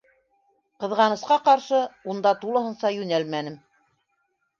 [0.85, 1.81] Ҡыҙғанысҡа ҡаршы,
[2.13, 3.61] унда тулыһынса йүнәлмәнем.